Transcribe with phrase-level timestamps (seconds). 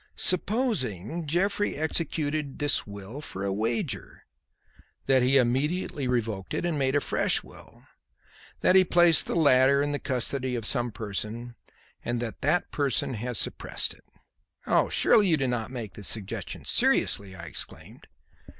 [0.15, 4.25] Supposing Jeffrey executed this will for a wager;
[5.05, 7.83] that he immediately revoked it and made a fresh will,
[8.61, 11.53] that he placed the latter in the custody of some person
[12.03, 14.03] and that that person has suppressed it."
[14.89, 18.07] "Surely you do not make this suggestion seriously!" I exclaimed.